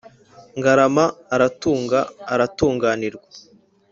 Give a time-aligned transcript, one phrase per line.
[0.57, 1.05] Ngarama
[1.35, 1.99] aratunga,
[2.33, 3.25] aratunganirwa.